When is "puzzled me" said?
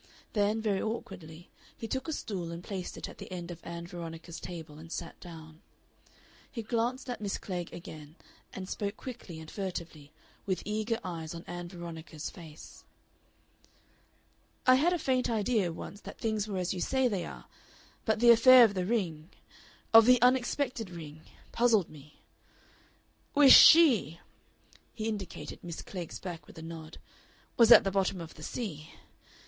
21.51-22.23